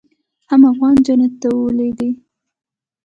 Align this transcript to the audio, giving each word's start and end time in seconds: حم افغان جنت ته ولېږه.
حم 0.49 0.61
افغان 0.73 0.95
جنت 1.05 1.33
ته 1.41 1.47
ولېږه. 1.53 2.09